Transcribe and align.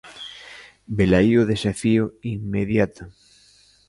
Velaí 0.97 1.33
o 1.41 1.47
desafío 1.53 2.05
inmediato. 2.35 3.03